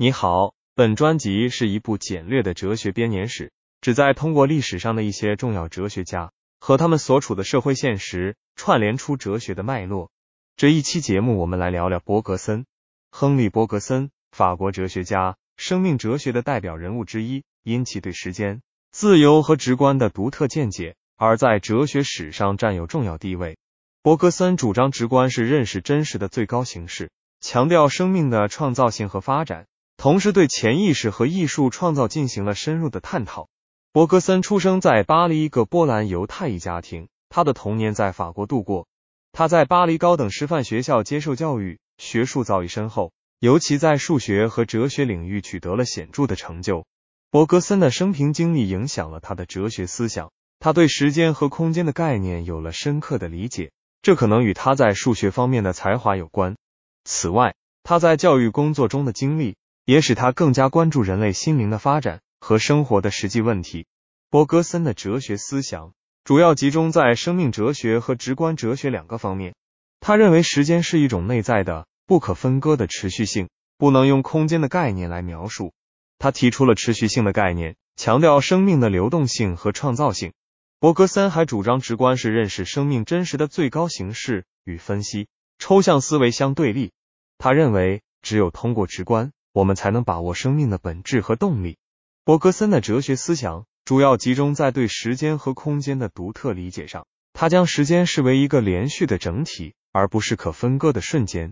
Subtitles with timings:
[0.00, 3.50] 你好，本专辑是一部简略的哲学编年史，
[3.80, 10.12] 旨在通过历史上的一些重要哲学家和他们所处的社会现实，串联出哲学的脉络。
[10.56, 12.64] 这一期节目，我们来聊聊伯格森。
[13.10, 18.62] 亨利·伯格森，法国哲学家，生命哲学的代表人物之一，因其对时间、
[18.92, 23.58] 自由和直观的独特见解，而在哲学史上占有重要地位。
[24.02, 27.10] 伯格森主张直观是认识真实的最高形式，
[27.40, 29.66] 强调生命的创造性和发展。
[29.98, 33.48] 同时，对潜意识和艺术创造进行了深入的探讨。
[33.90, 38.86] 伯格森出生在巴黎一个波兰犹太裔家庭，他的童年在法国度过。
[39.32, 46.86] 他在巴黎高等师范学校接受教育，学术造诣深厚，尤其在数学和哲学领域取得了显著的成就。
[47.32, 56.56] 伯格森的生平经历影响了他的哲学思想，他对时间和空间的概念有了深刻的理解，这可能与他在数学方面的才华有关。
[57.02, 59.56] 此外，他在教育工作中的经历。
[59.88, 63.86] 也使他更加关注人类心灵的发展和生活的实际问题。
[64.28, 69.54] 伯格森的哲学思想主要集中在生命哲学和直观哲学两个方面。
[69.98, 75.72] 他认为时间是一种内在的、不可分割的持续性，不能用空间的概念来描述。
[76.18, 80.34] 他提出了持续性的概念，强调生命的流动性和创造性。
[80.78, 86.92] 伯格森还主张直观是认识生命真实的最高形式，与分析、抽象思维相对立。
[87.38, 89.32] 他认为，只有通过直观。
[89.58, 91.78] 我们才能把握生命的本质和动力。
[92.22, 97.06] 伯格森的哲学思想主要集中在对时间和空间的独特理解上。
[97.32, 101.50] 他将时间视为一个连续的整体，而不是可分割的瞬间。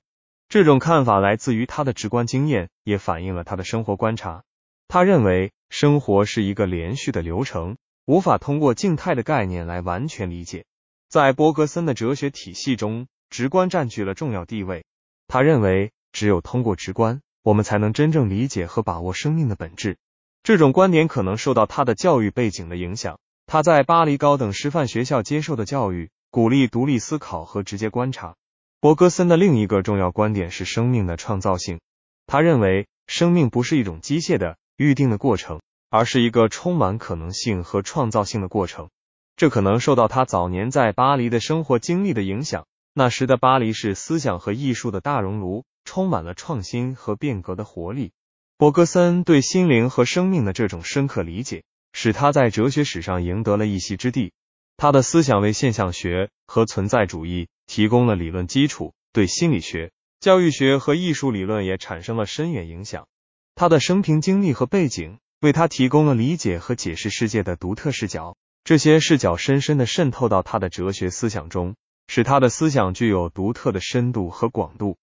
[0.48, 4.44] 这种看法来自于他的直观经验，也反映了他的生活观察。
[4.86, 10.64] 他认为生活是一个连续的流程，无法通过静态的概念来完全理解。
[11.08, 14.84] 在伯格森的哲学体系中，直观占据了重要地位。
[15.26, 17.20] 他认为，只有通过直观。
[17.46, 19.98] 我们才能真正理解和把握生命的本质。
[20.42, 23.20] 这种观点可能受到他的教育背景的影响。
[23.46, 28.34] 他在巴黎高等师范学校接受的教育，鼓励独立思考和直接观察。
[28.80, 31.78] 伯格森的另一个重要观点是生命的创造性。
[32.26, 38.88] 他认为，生命不是一种机械的、预定的过程，而是一个充满可能性和创造性的过程。
[39.36, 42.66] 这可能受到他早年在巴黎的生活经历的影响。
[42.92, 45.62] 那时的巴黎是思想和艺术的大熔炉。
[45.86, 48.12] 充满了创新和变革的活力。
[48.58, 51.62] 伯格森对心灵和生命的这种深刻理解，
[51.94, 54.32] 使他在哲学史上赢得了一席之地。
[54.76, 63.06] 他的思想为现象学和存在主义提供了理论基础，对心理学、教育学和艺术理论也产生了深远影响。
[63.54, 71.76] 他的生平经历和背景为他提供了理解和解释世界的独特视角，这些视角深深的渗透到他的哲学思想中，
[72.08, 74.96] 使他的思想具有独特的深度和广度。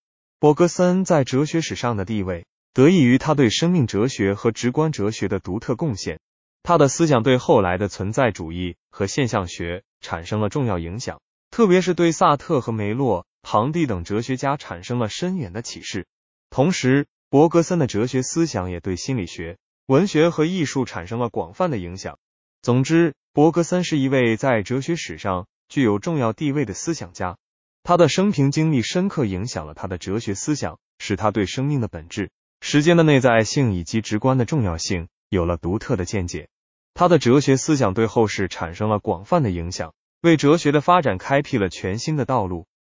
[0.43, 6.19] 伯格森在哲学史上的地位得益于他对生命哲学和直观哲学的独特贡献。
[6.63, 16.07] 他的思想对后来的存在主义和现象学产生了重要影响，特别是对萨特和梅洛、庞蒂等哲学家产生了深远的启示。
[16.49, 22.19] 同时，伯格森的哲学思想也对心理学、文学和艺术产生了广泛的影响。
[22.61, 27.37] 总之，伯格森是一位在哲学史上具有重要地位的思想家。
[27.85, 36.47] 他的生平经历深刻影响了他的哲学思想，使他对生命的本质、时间的内在性以及直观的重要性有了独特的见解。
[36.93, 42.67] 他的哲学思想对后世产生了广泛的影响，为哲学的发展开辟了全新的道路。